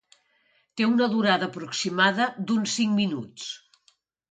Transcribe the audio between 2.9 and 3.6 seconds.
minuts.